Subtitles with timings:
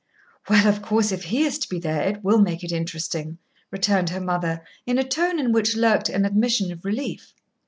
[0.49, 3.37] "Well, of course if he is to be there, it will make it interesting,"
[3.69, 7.35] returned her mother, in a tone in which lurked an admission of relief.